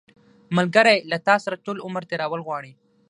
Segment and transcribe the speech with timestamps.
[0.57, 2.71] ملګری له تا سره ټول عمر تېرول غواړي